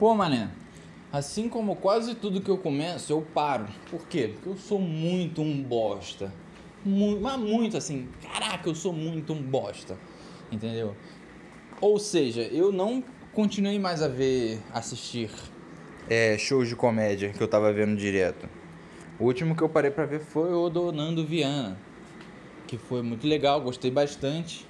[0.00, 0.48] Pô, mané,
[1.12, 3.66] assim como quase tudo que eu começo, eu paro.
[3.90, 4.28] Por quê?
[4.32, 6.32] Porque eu sou muito um bosta.
[6.82, 9.98] Muito, mas muito assim, caraca, eu sou muito um bosta.
[10.50, 10.96] Entendeu?
[11.82, 15.30] Ou seja, eu não continuei mais a ver, assistir
[16.08, 18.48] é, shows de comédia que eu tava vendo direto.
[19.18, 21.78] O último que eu parei pra ver foi o do Nando Viana,
[22.66, 24.66] que foi muito legal, gostei bastante.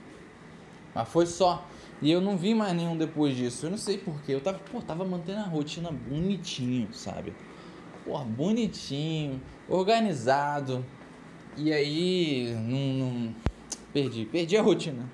[0.92, 1.64] Mas foi só.
[2.02, 3.66] E eu não vi mais nenhum depois disso.
[3.66, 4.32] Eu não sei porquê.
[4.32, 7.34] Eu tava, pô, tava mantendo a rotina bonitinho, sabe?
[8.04, 10.84] Pô, bonitinho, organizado.
[11.56, 13.34] E aí, não, não,
[13.92, 15.08] perdi, perdi a rotina.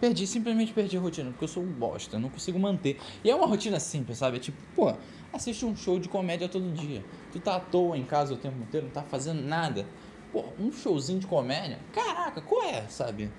[0.00, 2.98] Perdi, simplesmente perdi a rotina, porque eu sou um bosta, não consigo manter.
[3.22, 4.38] E é uma rotina simples, sabe?
[4.38, 4.92] É tipo, pô,
[5.32, 7.04] assiste um show de comédia todo dia.
[7.30, 9.86] Tu tá à toa em casa o tempo inteiro, não tá fazendo nada.
[10.32, 11.78] Pô, um showzinho de comédia?
[11.92, 13.30] Caraca, qual é, sabe?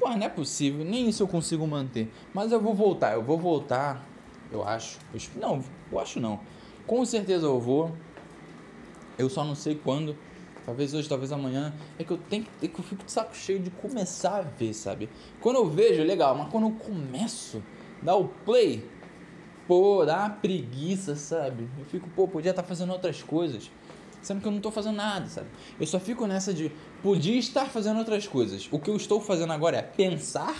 [0.00, 2.10] Pô, não é possível, nem isso eu consigo manter.
[2.32, 4.02] Mas eu vou voltar, eu vou voltar,
[4.50, 4.98] eu acho.
[5.12, 6.40] Eu, não, eu acho não.
[6.86, 7.92] Com certeza eu vou.
[9.18, 10.16] Eu só não sei quando.
[10.64, 11.74] Talvez hoje, talvez amanhã.
[11.98, 14.40] É que eu tenho que, é que eu fico de saco cheio de começar a
[14.40, 15.10] ver, sabe?
[15.38, 17.62] Quando eu vejo, é legal, mas quando eu começo,
[18.00, 18.82] dá o play,
[19.68, 21.68] pô, dá uma preguiça, sabe?
[21.78, 23.70] Eu fico, pô, podia estar tá fazendo outras coisas.
[24.22, 25.48] Sendo que eu não estou fazendo nada, sabe?
[25.78, 26.70] Eu só fico nessa de
[27.02, 28.68] podia estar fazendo outras coisas.
[28.70, 30.56] O que eu estou fazendo agora é pensar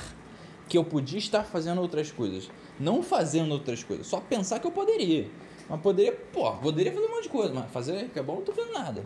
[0.68, 2.50] que eu podia estar fazendo outras coisas.
[2.78, 4.06] Não fazendo outras coisas.
[4.06, 5.28] Só pensar que eu poderia.
[5.68, 8.42] Mas poderia, pô, poderia fazer um monte de coisa, mas fazer que é bom, não
[8.42, 9.04] tô fazendo nada.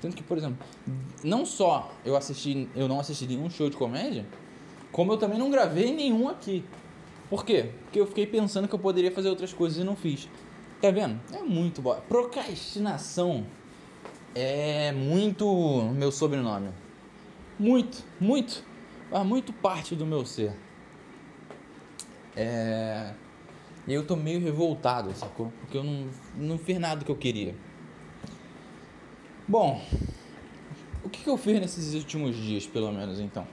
[0.00, 0.58] Tanto que, por exemplo,
[1.22, 4.26] não só eu assisti, eu não assisti nenhum show de comédia,
[4.90, 6.64] como eu também não gravei nenhum aqui.
[7.28, 7.70] Por quê?
[7.84, 10.28] Porque eu fiquei pensando que eu poderia fazer outras coisas e não fiz.
[10.80, 11.20] Tá vendo?
[11.32, 12.00] É muito bom.
[12.08, 13.46] Procrastinação
[14.34, 16.70] é muito meu sobrenome.
[17.58, 18.64] Muito, muito.
[19.10, 20.52] Faz muito parte do meu ser.
[22.36, 23.12] É.
[23.86, 25.52] E eu tô meio revoltado, sacou?
[25.60, 27.54] Porque eu não, não fiz nada que eu queria.
[29.48, 29.82] Bom,
[31.02, 33.46] o que eu fiz nesses últimos dias, pelo menos, então?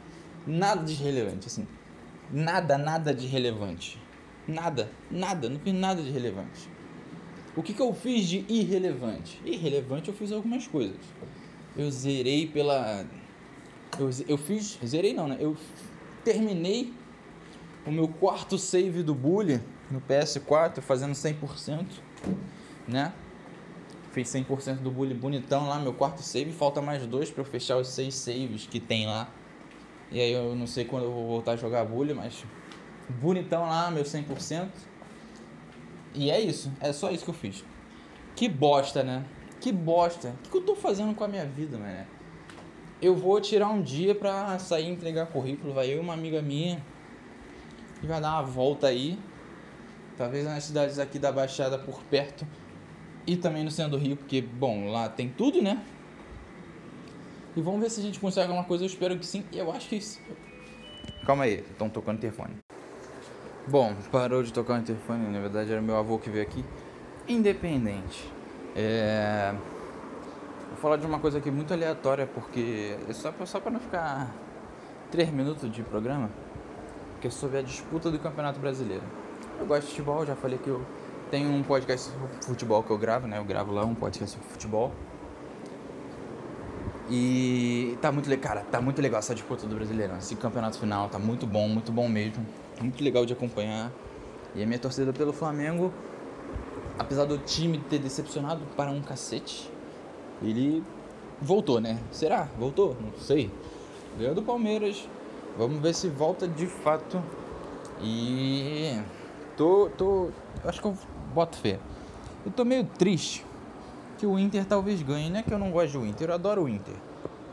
[0.46, 1.68] Nada de relevante, assim.
[2.32, 4.00] Nada, nada de relevante.
[4.48, 6.70] Nada, nada, não fiz nada de relevante.
[7.58, 9.42] O que, que eu fiz de irrelevante?
[9.44, 10.96] Irrelevante eu fiz algumas coisas.
[11.76, 13.04] Eu zerei pela.
[13.98, 14.78] Eu, eu fiz.
[14.86, 15.38] Zerei não, né?
[15.40, 15.58] Eu
[16.24, 16.94] terminei
[17.84, 19.60] o meu quarto save do Bully
[19.90, 21.86] no PS4 fazendo 100%,
[22.88, 23.12] né?
[24.12, 26.52] Fiz 100% do bully bonitão lá, meu quarto save.
[26.52, 29.30] Falta mais dois para eu fechar os seis saves que tem lá.
[30.12, 32.44] E aí eu não sei quando eu vou voltar a jogar bully, mas
[33.20, 34.70] bonitão lá, meu 100%.
[36.18, 37.64] E é isso, é só isso que eu fiz.
[38.36, 39.24] Que bosta, né?
[39.62, 40.34] Que bosta.
[40.48, 42.08] O que eu tô fazendo com a minha vida, mano?
[43.00, 46.84] Eu vou tirar um dia pra sair entregar currículo, vai eu e uma amiga minha.
[48.02, 49.20] E vai dar uma volta aí.
[50.18, 52.48] Talvez nas cidades aqui da Baixada por perto
[53.28, 55.84] e também no centro do Rio, porque, bom, lá tem tudo, né?
[57.56, 59.44] E vamos ver se a gente consegue alguma coisa, eu espero que sim.
[59.54, 60.20] Eu acho que isso.
[61.28, 62.56] Calma aí, estão tocando o interfone.
[63.70, 66.64] Bom, parou de tocar o interfone, na verdade era meu avô que veio aqui.
[67.28, 68.32] Independente.
[68.74, 69.54] É...
[70.70, 74.34] Vou falar de uma coisa aqui muito aleatória, porque é só, só para não ficar
[75.12, 76.30] 3 minutos de programa,
[77.20, 79.04] que é sobre a disputa do Campeonato Brasileiro.
[79.60, 80.82] Eu gosto de futebol, já falei que eu
[81.30, 83.38] tem um podcast de futebol que eu gravo, né?
[83.38, 84.94] Eu gravo lá um podcast de futebol.
[87.10, 90.18] E tá muito legal, cara, tá muito legal essa disputa do Brasileirão.
[90.18, 92.46] Esse campeonato final tá muito bom, muito bom mesmo.
[92.82, 93.92] Muito legal de acompanhar.
[94.54, 95.94] E a minha torcida pelo Flamengo,
[97.00, 99.72] apesar do time ter decepcionado para um cacete,
[100.42, 100.84] ele
[101.42, 101.98] voltou, né?
[102.12, 102.50] Será?
[102.60, 102.98] Voltou?
[103.00, 103.50] Não sei.
[104.20, 105.08] Ganhou do Palmeiras.
[105.58, 107.24] Vamos ver se volta de fato.
[108.02, 109.00] E
[109.56, 110.30] tô, tô,
[110.66, 110.98] acho que eu
[111.34, 111.80] boto fé.
[112.46, 113.47] Eu tô meio triste
[114.18, 115.30] que o Inter talvez ganhe.
[115.30, 116.96] Não é que eu não gosto do Inter, eu adoro o Inter.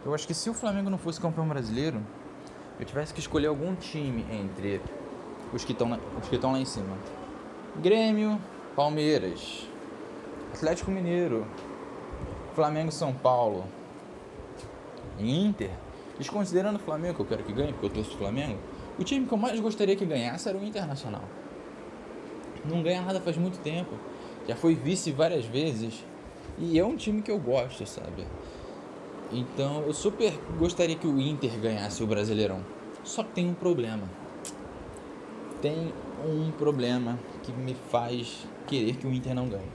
[0.05, 2.01] Eu acho que se o Flamengo não fosse campeão brasileiro,
[2.79, 4.81] eu tivesse que escolher algum time entre
[5.53, 6.97] os que estão lá em cima.
[7.81, 8.41] Grêmio,
[8.75, 9.69] Palmeiras,
[10.53, 11.47] Atlético Mineiro,
[12.55, 13.65] Flamengo, São Paulo
[15.19, 15.71] Inter.
[16.19, 18.59] Desconsiderando o Flamengo, que eu quero que ganhe, porque eu torço o Flamengo,
[18.99, 21.25] o time que eu mais gostaria que ganhasse era o Internacional
[22.65, 23.95] não ganha nada faz muito tempo.
[24.49, 26.05] Já foi vice várias vezes.
[26.59, 28.27] E é um time que eu gosto, sabe?
[29.33, 32.65] Então eu super gostaria que o Inter ganhasse o Brasileirão.
[33.03, 34.09] Só que tem um problema.
[35.61, 35.93] Tem
[36.25, 39.73] um problema que me faz querer que o Inter não ganhe.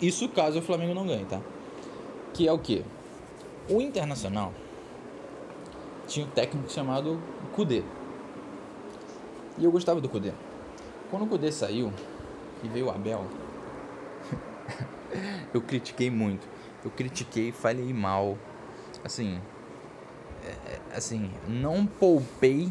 [0.00, 1.40] Isso caso o Flamengo não ganhe, tá?
[2.32, 2.84] Que é o que?
[3.68, 4.52] O Internacional
[6.06, 7.20] tinha um técnico chamado
[7.54, 7.82] Kudê.
[9.56, 10.32] E eu gostava do Kudê.
[11.10, 11.92] Quando o Kudê saiu,
[12.62, 13.24] e veio o Abel.
[15.52, 16.46] Eu critiquei muito.
[16.84, 18.36] Eu critiquei, falei mal.
[19.02, 19.40] Assim,
[20.44, 22.70] é, é, assim, não poupei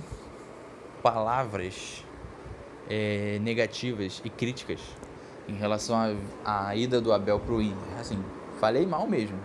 [1.02, 2.06] palavras
[2.90, 4.80] é, negativas e críticas
[5.48, 8.00] em relação à ida do Abel pro Inter.
[8.00, 8.24] Assim,
[8.60, 9.40] falei mal mesmo.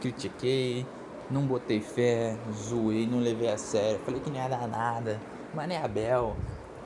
[0.00, 0.86] Critiquei,
[1.30, 4.00] não botei fé, zoei, não levei a sério.
[4.04, 5.20] Falei que não ia dar nada.
[5.54, 6.36] Mas é Abel,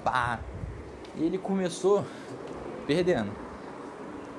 [0.03, 0.41] pá.
[1.17, 2.05] E ele começou
[2.87, 3.31] perdendo.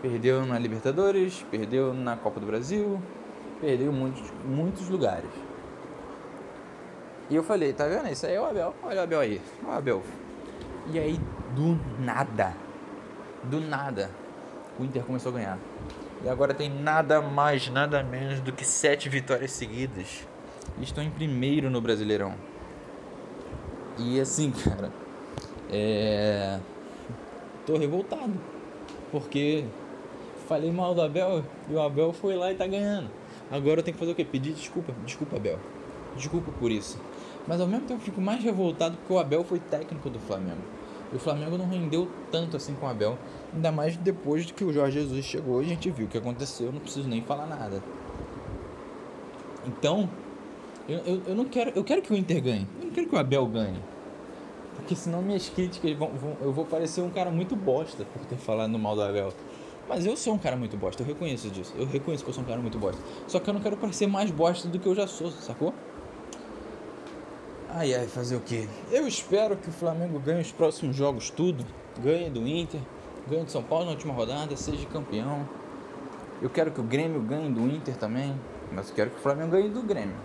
[0.01, 2.99] Perdeu na Libertadores, perdeu na Copa do Brasil,
[3.59, 5.29] perdeu muitos, muitos lugares.
[7.29, 8.09] E eu falei, tá vendo?
[8.09, 8.73] Isso aí é o Abel.
[8.83, 9.41] Olha o Abel aí.
[9.63, 10.03] Olha o Abel.
[10.91, 11.19] E aí,
[11.55, 12.53] do nada,
[13.43, 14.09] do nada,
[14.79, 15.59] o Inter começou a ganhar.
[16.23, 20.27] E agora tem nada mais, nada menos do que sete vitórias seguidas.
[20.79, 22.35] E estão em primeiro no Brasileirão.
[23.97, 24.91] E assim, cara,
[25.71, 26.59] é.
[27.65, 28.33] Tô revoltado.
[29.11, 29.65] Porque
[30.51, 33.09] falei mal do Abel e o Abel foi lá e tá ganhando.
[33.49, 34.25] Agora eu tenho que fazer o quê?
[34.25, 34.93] Pedir desculpa.
[35.05, 35.57] Desculpa, Abel.
[36.17, 36.99] Desculpa por isso.
[37.47, 40.61] Mas ao mesmo tempo eu fico mais revoltado porque o Abel foi técnico do Flamengo.
[41.13, 43.17] E o Flamengo não rendeu tanto assim com o Abel.
[43.53, 46.17] Ainda mais depois de que o Jorge Jesus chegou e a gente viu o que
[46.17, 46.65] aconteceu.
[46.65, 47.81] Eu não preciso nem falar nada.
[49.65, 50.09] Então,
[50.87, 51.71] eu, eu, eu, não quero.
[51.73, 52.67] Eu quero que o Inter ganhe.
[52.79, 53.79] Eu não quero que o Abel ganhe.
[54.75, 58.35] Porque senão minhas críticas vão, vão, eu vou parecer um cara muito bosta por ter
[58.35, 59.31] falado mal do Abel.
[59.91, 61.73] Mas eu sou um cara muito bosta, eu reconheço disso.
[61.75, 63.01] Eu reconheço que eu sou um cara muito bosta.
[63.27, 65.73] Só que eu não quero parecer mais bosta do que eu já sou, sacou?
[67.67, 68.69] Ai ai, fazer o quê?
[68.89, 71.65] Eu espero que o Flamengo ganhe os próximos jogos tudo.
[72.01, 72.79] Ganhe do Inter,
[73.29, 75.45] ganhe do São Paulo na última rodada, seja campeão.
[76.41, 78.33] Eu quero que o Grêmio ganhe do Inter também,
[78.71, 80.15] mas eu quero que o Flamengo ganhe do Grêmio.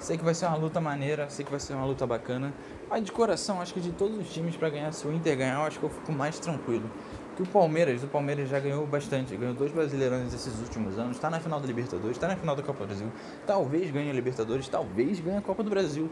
[0.00, 2.52] Sei que vai ser uma luta maneira, sei que vai ser uma luta bacana.
[2.90, 5.60] Mas de coração, acho que de todos os times para ganhar, se o Inter ganhar,
[5.60, 6.90] eu acho que eu fico mais tranquilo.
[7.38, 11.30] Que o Palmeiras, o Palmeiras já ganhou bastante, ganhou dois brasileirões esses últimos anos, está
[11.30, 13.12] na final da Libertadores, está na final da Copa do Brasil,
[13.46, 16.10] talvez ganhe a Libertadores, talvez ganhe a Copa do Brasil.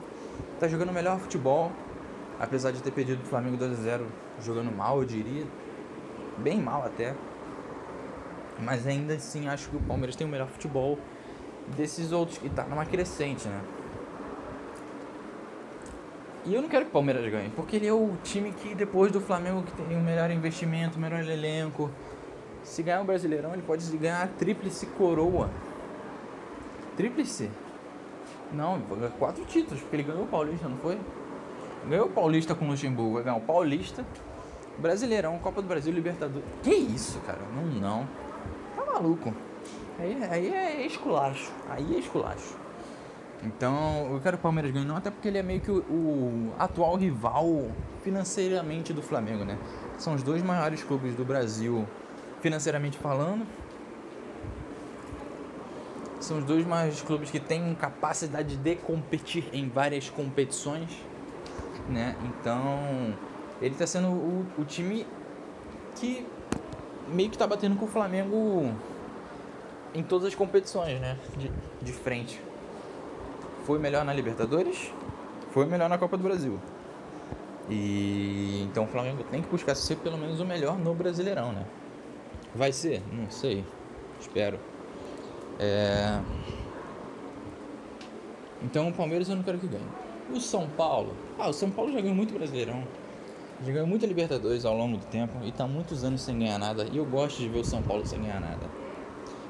[0.54, 1.72] Está jogando melhor futebol,
[2.38, 4.06] apesar de ter perdido o Flamengo 2 a 0
[4.40, 5.44] jogando mal, eu diria.
[6.38, 7.12] Bem mal até.
[8.60, 10.96] Mas ainda assim acho que o Palmeiras tem o melhor futebol
[11.76, 13.60] desses outros que está numa crescente, né?
[16.46, 19.10] E eu não quero que o Palmeiras ganhe, porque ele é o time que depois
[19.10, 21.90] do Flamengo que tem o melhor investimento, o melhor elenco.
[22.62, 25.50] Se ganhar o Brasileirão, ele pode ganhar a tríplice coroa.
[26.96, 27.50] Tríplice?
[28.52, 28.80] Não,
[29.18, 30.96] quatro títulos, porque ele ganhou o Paulista, não foi?
[31.88, 34.04] Ganhou o Paulista com o Luxemburgo, vai ganhar o Paulista,
[34.78, 36.48] Brasileirão, Copa do Brasil, Libertadores.
[36.62, 37.40] Que isso, cara?
[37.56, 38.08] Não, não.
[38.76, 39.34] Tá maluco.
[39.98, 41.50] Aí, aí é esculacho.
[41.68, 42.56] Aí é esculacho.
[43.46, 45.78] Então, eu quero que o Palmeiras ganhe, não, até porque ele é meio que o,
[45.78, 47.70] o, atual rival
[48.02, 49.56] financeiramente do Flamengo, né?
[49.98, 51.86] São os dois maiores clubes do Brasil,
[52.40, 53.46] financeiramente falando.
[56.18, 60.90] São os dois maiores clubes que têm capacidade de competir em várias competições,
[61.88, 62.16] né?
[62.24, 63.14] Então,
[63.62, 65.06] ele está sendo o, o time
[65.94, 66.26] que
[67.06, 68.74] meio que está batendo com o Flamengo
[69.94, 71.16] em todas as competições, né?
[71.36, 72.40] De, de frente
[73.66, 74.92] foi melhor na Libertadores,
[75.50, 76.56] foi melhor na Copa do Brasil.
[77.68, 81.66] E então o Flamengo tem que buscar ser pelo menos o melhor no Brasileirão, né?
[82.54, 83.02] Vai ser?
[83.12, 83.64] Não sei.
[84.20, 84.60] Espero.
[85.58, 86.20] É...
[88.62, 89.88] Então o Palmeiras eu não quero que ganhe.
[90.32, 91.12] O São Paulo.
[91.36, 92.84] Ah, o São Paulo já ganhou muito Brasileirão.
[93.64, 96.86] Já ganhou muita Libertadores ao longo do tempo e tá muitos anos sem ganhar nada.
[96.92, 98.66] E eu gosto de ver o São Paulo sem ganhar nada.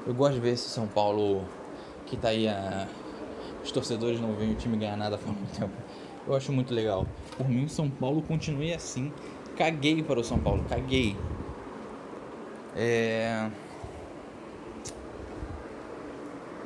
[0.07, 1.45] Eu gosto de ver esse São Paulo
[2.07, 2.87] que tá aí a
[3.67, 5.73] os torcedores não veem o time ganhar nada há muito tempo.
[6.25, 7.05] Eu acho muito legal.
[7.37, 9.11] Por mim, São Paulo continue assim.
[9.55, 11.15] Caguei para o São Paulo, caguei.
[12.75, 13.49] É...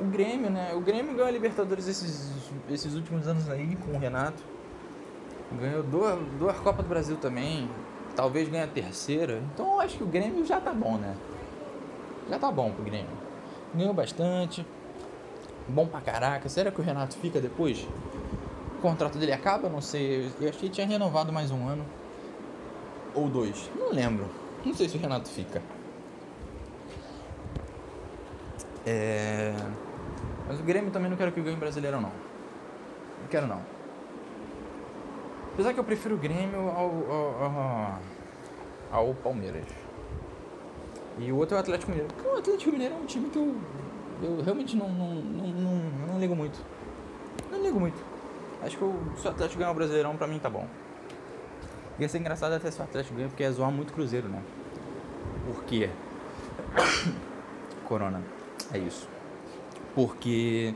[0.00, 0.72] O Grêmio, né?
[0.74, 2.30] O Grêmio ganhou a Libertadores esses,
[2.70, 4.42] esses últimos anos aí com o Renato.
[5.60, 7.68] Ganhou duas, duas Copas do Brasil também.
[8.16, 9.42] Talvez ganhe a terceira.
[9.52, 11.16] Então eu acho que o Grêmio já tá bom, né?
[12.28, 13.10] Já tá bom pro Grêmio.
[13.74, 14.66] Ganhou bastante
[15.68, 16.48] bom pra caraca.
[16.48, 17.86] Será que o Renato fica depois?
[18.78, 19.68] O contrato dele acaba?
[19.68, 20.30] Não sei.
[20.40, 21.84] Eu achei que tinha renovado mais um ano.
[23.14, 23.70] Ou dois.
[23.78, 24.26] Não lembro.
[24.64, 25.62] Não sei se o Renato fica.
[28.86, 29.54] É...
[30.48, 32.10] Mas o Grêmio também não quero que ganhe brasileiro não.
[33.20, 33.60] Não quero não.
[35.52, 38.00] Apesar que eu prefiro o Grêmio ao, ao, ao,
[38.90, 39.66] ao Palmeiras.
[41.18, 42.12] E o outro é o Atlético Mineiro.
[42.14, 43.54] Porque o Atlético Mineiro é um time que eu
[44.22, 46.58] eu realmente não, não, não, não, não ligo muito.
[47.50, 48.02] Não ligo muito.
[48.62, 50.66] Acho que o, se o Atlético ganhar o Brasileirão, pra mim tá bom.
[51.98, 54.40] Ia ser engraçado até se o Atlético ganhar, porque é zoar muito Cruzeiro, né?
[55.46, 55.90] Por quê?
[57.86, 58.22] Corona.
[58.72, 59.08] É isso.
[59.94, 60.74] Porque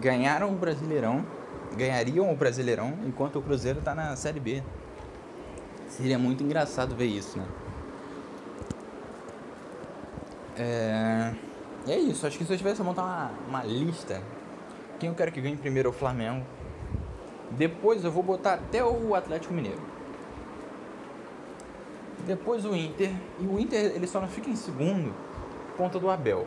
[0.00, 1.24] ganharam o Brasileirão,
[1.76, 4.62] ganhariam o Brasileirão enquanto o Cruzeiro tá na Série B.
[5.88, 7.46] Seria muito engraçado ver isso, né?
[10.56, 11.34] É,
[11.86, 14.22] e é isso, acho que se eu tivesse a montar uma, uma lista,
[14.98, 16.44] quem eu quero que ganhe primeiro é o Flamengo.
[17.50, 19.80] Depois eu vou botar até o Atlético Mineiro.
[22.26, 23.12] Depois o Inter.
[23.38, 25.14] E o Inter ele só não fica em segundo
[25.68, 26.46] por conta do Abel.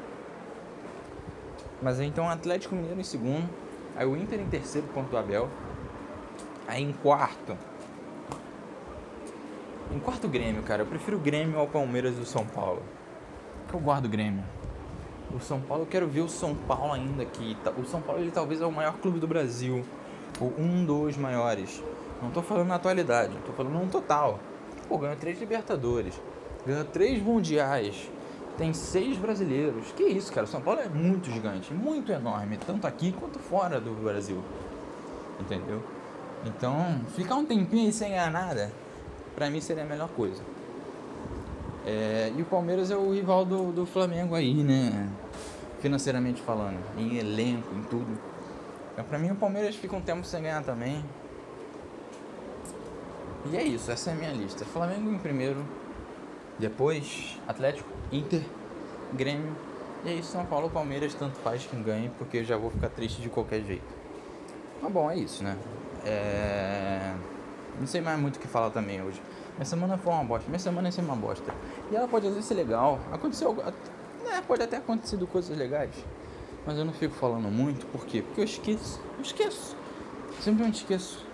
[1.82, 3.48] Mas então o Atlético Mineiro em segundo.
[3.96, 5.50] Aí o Inter em terceiro por conta do Abel.
[6.68, 7.56] Aí em quarto.
[9.94, 10.82] Em quarto Grêmio, cara.
[10.82, 12.82] Eu prefiro o Grêmio ao Palmeiras e o São Paulo.
[13.72, 14.44] Eu guardo o Grêmio.
[15.36, 17.58] O São Paulo, eu quero ver o São Paulo ainda aqui.
[17.78, 19.84] O São Paulo ele talvez é o maior clube do Brasil.
[20.40, 21.84] Ou um dos maiores.
[22.22, 24.40] Não tô falando na atualidade, tô falando no total.
[24.88, 26.20] Pô, ganhou três Libertadores.
[26.66, 28.10] Ganhou três Mundiais.
[28.58, 29.92] Tem seis brasileiros.
[29.92, 30.46] Que isso, cara?
[30.46, 34.42] O São Paulo é muito gigante, muito enorme, tanto aqui quanto fora do Brasil.
[35.40, 35.84] Entendeu?
[36.46, 38.72] Então, ficar um tempinho aí sem ganhar nada,
[39.36, 40.42] pra mim seria a melhor coisa.
[41.88, 45.10] É, e o Palmeiras é o rival do, do Flamengo aí, né?
[45.80, 48.20] Financeiramente falando, em elenco, em tudo.
[48.92, 51.02] Então, pra mim, o Palmeiras fica um tempo sem ganhar também.
[53.50, 54.66] E é isso, essa é a minha lista.
[54.66, 55.64] Flamengo em primeiro,
[56.60, 58.42] depois Atlético, Inter,
[59.14, 59.56] Grêmio.
[60.04, 63.22] E aí, São Paulo, Palmeiras, tanto faz quem ganhe, porque eu já vou ficar triste
[63.22, 63.96] de qualquer jeito.
[64.82, 65.56] Mas bom, é isso, né?
[66.06, 67.14] É...
[67.80, 69.22] Não sei mais muito o que falar também hoje.
[69.58, 70.48] Minha semana foi uma bosta.
[70.48, 71.54] Minha semana é sempre uma bosta.
[71.92, 73.00] E ela pode às vezes ser legal.
[73.12, 73.58] Aconteceu.
[74.32, 75.92] É, pode até acontecer coisas legais.
[76.66, 77.86] Mas eu não fico falando muito.
[77.88, 78.22] Por quê?
[78.22, 79.02] Porque eu esqueço.
[79.16, 79.76] Eu esqueço.
[80.40, 81.26] Simplesmente esqueço.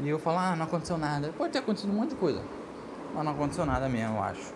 [0.00, 1.34] E eu falo, ah, não aconteceu nada.
[1.36, 2.42] Pode ter acontecido um monte de coisa.
[3.14, 4.54] Mas não aconteceu nada mesmo, eu acho.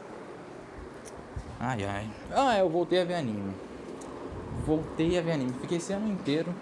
[1.61, 2.11] Ai, ai.
[2.31, 3.55] Ah, eu voltei a ver anime.
[4.65, 5.53] Voltei a ver anime.
[5.61, 6.55] Fiquei esse ano inteiro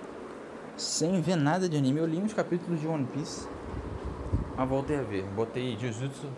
[0.76, 2.00] sem ver nada de anime.
[2.00, 3.46] Eu li uns capítulos de One Piece.
[4.62, 5.24] Mas voltei a ver.
[5.24, 6.28] Botei Jujutsu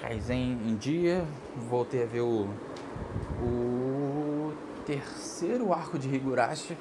[0.00, 1.24] Kaisen em dia.
[1.68, 2.48] Voltei a ver o.
[3.42, 4.52] O
[4.86, 6.78] terceiro arco de Higurashi.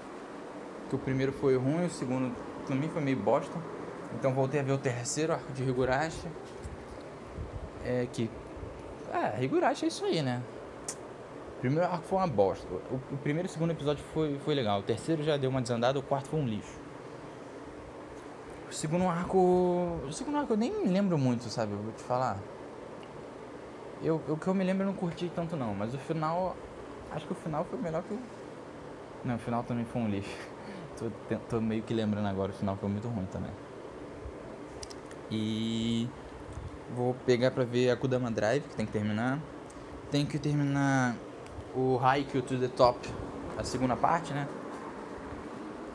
[0.87, 2.35] Que o primeiro foi ruim, o segundo
[2.67, 3.57] também foi meio bosta.
[4.13, 6.27] Então voltei a ver o terceiro arco de Higurashi.
[7.83, 8.29] É que.
[9.11, 10.39] É, Higurashi é isso aí, né?
[11.57, 12.67] O primeiro arco foi uma bosta.
[13.11, 14.81] O, primeiro e o segundo episódio foi, foi legal.
[14.81, 16.77] O terceiro já deu uma desandada, o quarto foi um lixo.
[18.69, 19.37] O segundo arco.
[20.07, 21.73] O segundo arco eu nem me lembro muito, sabe?
[21.73, 22.37] Eu vou te falar.
[24.03, 26.55] Eu, o que eu me lembro eu não curti tanto não, mas o final.
[27.11, 28.17] Acho que o final foi melhor que.
[29.25, 30.29] Não, o final também foi um lixo.
[30.99, 31.09] Tô,
[31.47, 33.51] tô meio que lembrando agora, o final foi muito ruim também.
[35.31, 36.09] E
[36.93, 39.39] vou pegar pra ver a Kudama Drive, que tem que terminar.
[40.11, 41.15] Tem que terminar
[41.73, 42.99] o Haikyuu to the Top,
[43.57, 44.45] a segunda parte, né?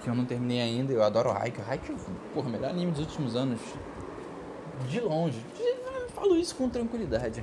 [0.04, 1.64] Que eu não terminei ainda, eu adoro Haikyuu.
[1.66, 1.96] Haikyuu,
[2.34, 3.58] porra, melhor anime dos últimos anos.
[4.86, 5.42] De longe.
[5.58, 7.42] Eu falo isso com tranquilidade.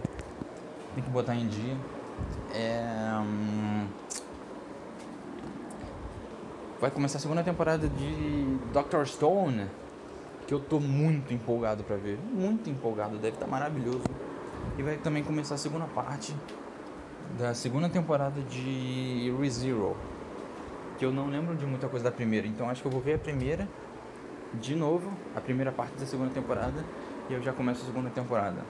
[0.94, 1.75] Tem que botar em dia.
[2.53, 3.20] É...
[3.20, 3.88] Hum,
[6.80, 9.68] vai começar a segunda temporada de Doctor Stone
[10.46, 12.20] que eu tô muito empolgado para ver.
[12.32, 14.03] Muito empolgado, deve estar tá maravilhoso.
[14.77, 16.36] E vai também começar a segunda parte
[17.39, 19.96] da segunda temporada de ReZero.
[21.01, 23.15] Que eu não lembro de muita coisa da primeira, então acho que eu vou ver
[23.15, 23.67] a primeira
[24.53, 26.86] de novo, a primeira parte da segunda temporada,
[27.27, 28.62] e eu já começo a segunda temporada.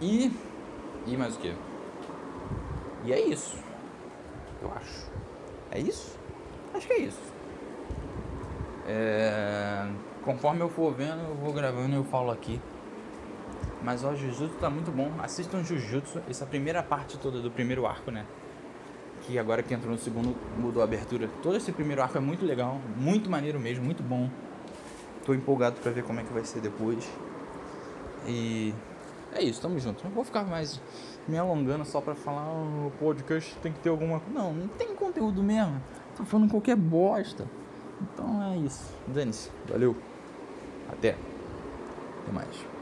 [0.00, 0.32] E.
[1.06, 1.54] E mais o que?
[3.04, 3.58] E é isso.
[4.62, 5.10] Eu acho.
[5.70, 6.18] É isso?
[6.72, 7.34] Acho que é isso.
[8.88, 9.86] É,
[10.22, 12.58] conforme eu for vendo, eu vou gravando e eu falo aqui.
[13.82, 15.12] Mas ó, Jujutsu tá muito bom.
[15.18, 18.24] Assistam Jujutsu, essa primeira parte toda do primeiro arco, né?
[19.26, 21.28] Que agora que entrou no segundo mudou a abertura.
[21.42, 24.30] Todo esse primeiro arco é muito legal, muito maneiro mesmo, muito bom.
[25.24, 27.08] Tô empolgado pra ver como é que vai ser depois.
[28.26, 28.72] E
[29.32, 30.04] é isso, tamo junto.
[30.04, 30.80] Não vou ficar mais
[31.26, 34.38] me alongando só pra falar o oh, podcast tem que ter alguma coisa.
[34.38, 35.82] Não, não tem conteúdo mesmo.
[36.16, 37.46] Tô falando qualquer bosta.
[38.00, 38.92] Então é isso.
[39.08, 39.50] Dane-se.
[39.68, 39.96] Valeu.
[40.90, 41.16] Até.
[42.22, 42.75] Até mais.